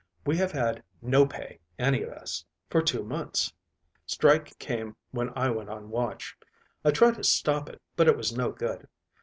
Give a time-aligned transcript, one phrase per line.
[0.25, 3.53] We have had no pay, any of us, for two months.
[4.07, 6.35] Strike came when I went on watch.
[6.83, 8.87] I tried to stop it, but it was no good.